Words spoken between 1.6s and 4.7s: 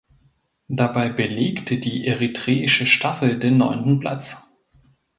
die eritreische Staffel den neunten Platz.